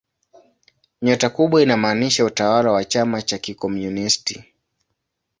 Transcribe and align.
Nyota 1.01 1.29
kubwa 1.29 1.61
inamaanisha 1.61 2.25
utawala 2.25 2.71
wa 2.71 2.85
chama 2.85 3.21
cha 3.21 3.37
kikomunisti. 3.37 4.45